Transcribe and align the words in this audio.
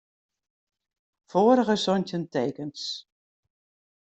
Foarige 1.31 1.75
santjin 1.83 2.23
tekens. 2.33 2.81